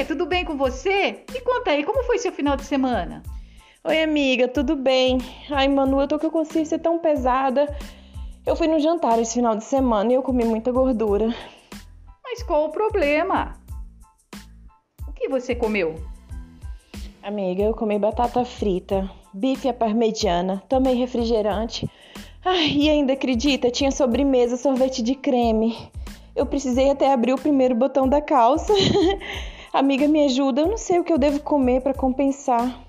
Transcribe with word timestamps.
Fê, 0.00 0.04
tudo 0.04 0.24
bem 0.24 0.44
com 0.44 0.56
você? 0.56 1.24
Me 1.32 1.40
conta 1.40 1.72
aí, 1.72 1.84
como 1.84 2.04
foi 2.04 2.16
seu 2.16 2.30
final 2.30 2.56
de 2.56 2.64
semana? 2.64 3.24
Oi, 3.82 4.00
amiga, 4.00 4.46
tudo 4.46 4.76
bem? 4.76 5.18
Ai, 5.50 5.66
Manu, 5.66 6.00
eu 6.00 6.06
tô 6.06 6.16
com 6.16 6.28
a 6.28 6.30
consciência 6.30 6.78
tão 6.78 6.98
pesada. 6.98 7.66
Eu 8.46 8.54
fui 8.54 8.68
no 8.68 8.78
jantar 8.78 9.18
esse 9.18 9.34
final 9.34 9.56
de 9.56 9.64
semana 9.64 10.12
e 10.12 10.14
eu 10.14 10.22
comi 10.22 10.44
muita 10.44 10.70
gordura. 10.70 11.34
Mas 12.22 12.40
qual 12.44 12.66
o 12.66 12.70
problema? 12.70 13.60
O 15.08 15.12
que 15.12 15.28
você 15.28 15.56
comeu? 15.56 15.96
Amiga, 17.20 17.64
eu 17.64 17.74
comi 17.74 17.98
batata 17.98 18.44
frita, 18.44 19.10
bife 19.34 19.68
à 19.68 19.74
parmegiana, 19.74 20.62
tomei 20.68 20.94
refrigerante. 20.94 21.90
Ai, 22.44 22.68
e 22.68 22.88
ainda 22.88 23.14
acredita, 23.14 23.70
tinha 23.70 23.90
sobremesa, 23.90 24.56
sorvete 24.56 25.02
de 25.02 25.16
creme. 25.16 25.76
Eu 26.40 26.46
precisei 26.46 26.90
até 26.90 27.12
abrir 27.12 27.34
o 27.34 27.38
primeiro 27.38 27.74
botão 27.74 28.08
da 28.08 28.18
calça. 28.18 28.72
Amiga, 29.74 30.08
me 30.08 30.24
ajuda, 30.24 30.62
eu 30.62 30.68
não 30.68 30.78
sei 30.78 30.98
o 30.98 31.04
que 31.04 31.12
eu 31.12 31.18
devo 31.18 31.38
comer 31.40 31.82
para 31.82 31.92
compensar. 31.92 32.80